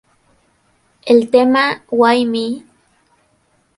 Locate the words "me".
2.25-2.65